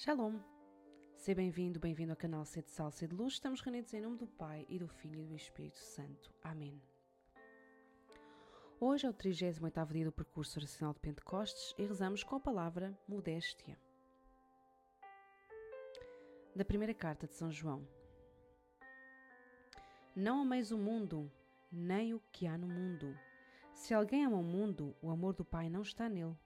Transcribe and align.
Shalom! 0.00 0.38
Seja 1.16 1.34
bem-vindo, 1.34 1.80
bem-vindo 1.80 2.12
ao 2.12 2.16
canal 2.16 2.44
Sede 2.44 2.70
Sal, 2.70 2.88
Sede 2.92 3.16
Luz. 3.16 3.32
Estamos 3.32 3.60
reunidos 3.60 3.92
em 3.92 4.00
nome 4.00 4.16
do 4.16 4.28
Pai 4.28 4.64
e 4.68 4.78
do 4.78 4.86
Filho 4.86 5.20
e 5.20 5.26
do 5.26 5.34
Espírito 5.34 5.80
Santo. 5.80 6.32
Amém. 6.40 6.80
Hoje 8.78 9.08
é 9.08 9.10
o 9.10 9.12
38º 9.12 9.92
dia 9.92 10.04
do 10.04 10.12
percurso 10.12 10.60
oracional 10.60 10.94
de 10.94 11.00
Pentecostes 11.00 11.74
e 11.76 11.84
rezamos 11.84 12.22
com 12.22 12.36
a 12.36 12.40
palavra 12.40 12.96
modéstia. 13.08 13.76
Da 16.54 16.64
primeira 16.64 16.94
carta 16.94 17.26
de 17.26 17.34
São 17.34 17.50
João. 17.50 17.84
Não 20.14 20.42
ameis 20.42 20.70
o 20.70 20.78
mundo, 20.78 21.28
nem 21.72 22.14
o 22.14 22.22
que 22.30 22.46
há 22.46 22.56
no 22.56 22.68
mundo. 22.68 23.18
Se 23.72 23.92
alguém 23.92 24.24
ama 24.24 24.36
o 24.36 24.44
mundo, 24.44 24.94
o 25.02 25.10
amor 25.10 25.34
do 25.34 25.44
Pai 25.44 25.68
não 25.68 25.82
está 25.82 26.08
nele. 26.08 26.36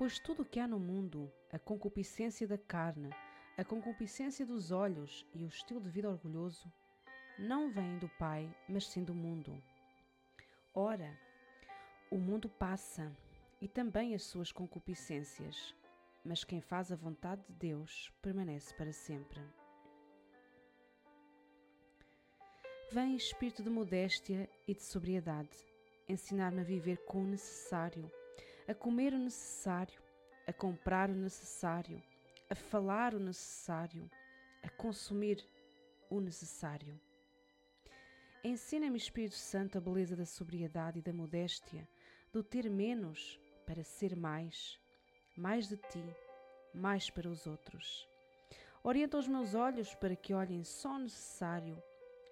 Pois 0.00 0.18
tudo 0.18 0.40
o 0.40 0.46
que 0.46 0.58
há 0.58 0.66
no 0.66 0.80
mundo, 0.80 1.30
a 1.52 1.58
concupiscência 1.58 2.48
da 2.48 2.56
carne, 2.56 3.10
a 3.58 3.62
concupiscência 3.62 4.46
dos 4.46 4.72
olhos 4.72 5.26
e 5.34 5.44
o 5.44 5.46
estilo 5.46 5.78
de 5.78 5.90
vida 5.90 6.08
orgulhoso, 6.08 6.72
não 7.38 7.70
vem 7.70 7.98
do 7.98 8.08
Pai, 8.18 8.50
mas 8.66 8.86
sim 8.86 9.04
do 9.04 9.14
mundo. 9.14 9.62
Ora, 10.74 11.14
o 12.10 12.16
mundo 12.16 12.48
passa 12.48 13.14
e 13.60 13.68
também 13.68 14.14
as 14.14 14.22
suas 14.22 14.50
concupiscências, 14.50 15.76
mas 16.24 16.44
quem 16.44 16.62
faz 16.62 16.90
a 16.90 16.96
vontade 16.96 17.42
de 17.46 17.52
Deus 17.52 18.10
permanece 18.22 18.72
para 18.72 18.94
sempre. 18.94 19.42
Vem 22.90 23.16
espírito 23.16 23.62
de 23.62 23.68
modéstia 23.68 24.48
e 24.66 24.72
de 24.72 24.82
sobriedade, 24.82 25.58
ensinar-me 26.08 26.62
a 26.62 26.64
viver 26.64 27.04
com 27.04 27.22
o 27.22 27.26
necessário 27.26 28.10
a 28.70 28.74
comer 28.74 29.12
o 29.12 29.18
necessário, 29.18 30.00
a 30.46 30.52
comprar 30.52 31.10
o 31.10 31.12
necessário, 31.12 32.00
a 32.48 32.54
falar 32.54 33.16
o 33.16 33.18
necessário, 33.18 34.08
a 34.62 34.68
consumir 34.68 35.44
o 36.08 36.20
necessário. 36.20 37.00
Ensina-me, 38.44 38.96
Espírito 38.96 39.34
Santo, 39.34 39.76
a 39.76 39.80
beleza 39.80 40.14
da 40.14 40.24
sobriedade 40.24 41.00
e 41.00 41.02
da 41.02 41.12
modéstia, 41.12 41.88
do 42.32 42.44
ter 42.44 42.70
menos 42.70 43.40
para 43.66 43.82
ser 43.82 44.14
mais, 44.14 44.78
mais 45.36 45.68
de 45.68 45.76
ti, 45.76 46.04
mais 46.72 47.10
para 47.10 47.28
os 47.28 47.48
outros. 47.48 48.08
Orienta 48.84 49.18
os 49.18 49.26
meus 49.26 49.52
olhos 49.52 49.96
para 49.96 50.14
que 50.14 50.32
olhem 50.32 50.62
só 50.62 50.94
o 50.94 51.00
necessário 51.00 51.82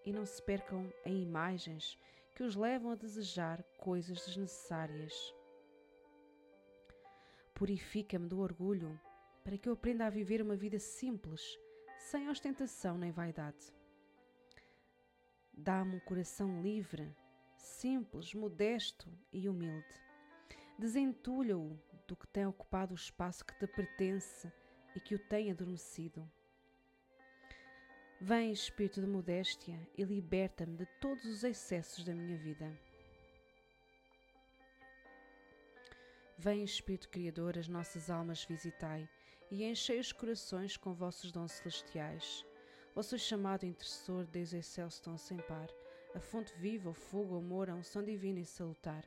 e 0.07 0.13
não 0.13 0.25
se 0.25 0.41
percam 0.41 0.89
em 1.05 1.21
imagens 1.21 1.99
que 2.37 2.45
os 2.45 2.55
levam 2.55 2.93
a 2.93 2.95
desejar 2.95 3.61
coisas 3.77 4.25
desnecessárias. 4.25 5.37
Purifica-me 7.59 8.29
do 8.29 8.39
orgulho, 8.39 9.01
para 9.43 9.59
que 9.59 9.69
eu 9.69 9.73
aprenda 9.73 10.07
a 10.07 10.11
viver 10.11 10.41
uma 10.41 10.55
vida 10.55 10.79
simples, 10.79 11.59
sem 11.99 12.29
ostentação 12.29 12.97
nem 12.97 13.11
vaidade. 13.11 13.75
Dá-me 15.53 15.97
um 15.97 15.99
coração 15.99 16.63
livre, 16.63 17.13
simples, 17.57 18.33
modesto 18.33 19.13
e 19.33 19.49
humilde. 19.49 19.93
Desentulha-o 20.79 21.77
do 22.07 22.15
que 22.15 22.29
tem 22.29 22.47
ocupado 22.47 22.93
o 22.93 22.97
espaço 22.97 23.45
que 23.45 23.59
te 23.59 23.67
pertence 23.67 24.53
e 24.95 25.01
que 25.01 25.17
o 25.17 25.19
tem 25.19 25.51
adormecido. 25.51 26.31
Vem, 28.21 28.53
espírito 28.53 29.01
de 29.01 29.09
modéstia, 29.09 29.85
e 29.97 30.05
liberta-me 30.05 30.77
de 30.77 30.87
todos 31.01 31.25
os 31.25 31.43
excessos 31.43 32.05
da 32.05 32.15
minha 32.15 32.39
vida. 32.39 32.73
Vem, 36.41 36.63
Espírito 36.63 37.09
Criador, 37.09 37.59
as 37.59 37.67
nossas 37.67 38.09
almas 38.09 38.45
visitai 38.45 39.09
e 39.51 39.65
enchei 39.65 39.99
os 39.99 40.13
corações 40.13 40.77
com 40.77 40.95
vossos 40.95 41.33
dons 41.33 41.51
celestiais. 41.51 42.47
Vós 42.95 43.07
sois 43.07 43.23
chamado 43.23 43.67
intercessor, 43.67 44.25
Deus 44.25 44.53
excelso 44.53 45.03
tão 45.03 45.19
sem 45.19 45.39
par, 45.39 45.69
a 46.15 46.21
fonte 46.21 46.55
viva, 46.57 46.91
o 46.91 46.95
fogo, 46.95 47.35
o 47.35 47.39
amor, 47.39 47.69
a 47.69 47.75
unção 47.75 48.05
divina 48.05 48.39
e 48.39 48.45
salutar. 48.45 49.05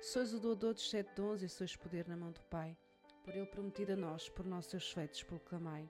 Sois 0.00 0.34
o 0.34 0.40
doador 0.40 0.74
dos 0.74 0.90
sete 0.90 1.14
dons 1.14 1.42
e 1.42 1.48
sois 1.48 1.76
poder 1.76 2.08
na 2.08 2.16
mão 2.16 2.32
do 2.32 2.42
Pai. 2.46 2.76
Por 3.22 3.36
ele 3.36 3.46
prometido 3.46 3.92
a 3.92 3.96
nós, 3.96 4.28
por 4.28 4.44
nossos 4.44 4.90
feitos 4.90 5.22
proclamai. 5.22 5.88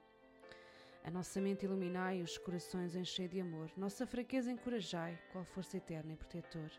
A 1.03 1.11
nossa 1.11 1.41
mente 1.41 1.65
iluminai, 1.65 2.21
os 2.21 2.37
corações 2.37 2.95
enchei 2.95 3.27
de 3.27 3.41
amor, 3.41 3.71
nossa 3.75 4.07
fraqueza 4.07 4.53
encorajai, 4.53 5.19
qual 5.33 5.47
força 5.47 5.79
eterna 5.79 6.13
e 6.13 6.17
protetor. 6.17 6.71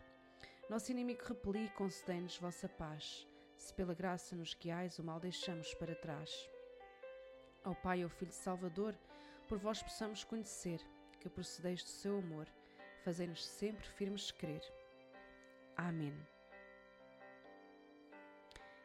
Nosso 0.70 0.92
inimigo 0.92 1.24
repeli, 1.24 1.68
concedei-nos 1.70 2.38
vossa 2.38 2.68
paz 2.68 3.26
se 3.56 3.72
pela 3.74 3.94
graça 3.94 4.36
nos 4.36 4.54
guiais 4.54 4.98
o 4.98 5.04
mal 5.04 5.18
deixamos 5.18 5.74
para 5.74 5.94
trás. 5.94 6.48
Ao 7.64 7.74
Pai 7.74 8.00
e 8.00 8.02
ao 8.02 8.08
Filho 8.08 8.32
Salvador, 8.32 8.94
por 9.48 9.58
vós 9.58 9.82
possamos 9.82 10.24
conhecer 10.24 10.80
que 11.20 11.28
procedeis 11.28 11.82
do 11.82 11.88
seu 11.88 12.18
amor, 12.18 12.46
fazei-nos 13.04 13.44
sempre 13.44 13.86
firmes 13.86 14.26
de 14.28 14.34
crer. 14.34 14.62
Amém. 15.76 16.14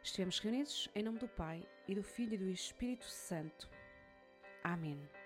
Estivemos 0.04 0.40
reunidos 0.40 0.90
em 0.96 1.03
nome 1.03 1.20
do 1.20 1.28
Pai 1.28 1.64
e 1.88 1.94
do 1.94 2.03
Filho 2.03 2.34
e 2.34 2.38
do 2.38 2.50
Espírito 2.50 3.06
Santo. 3.06 3.70
Amém. 4.64 5.21